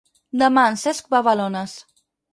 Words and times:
Demà 0.41 0.63
en 0.69 0.79
Cesc 0.85 1.13
va 1.15 1.19
a 1.21 1.27
Balones. 1.29 1.77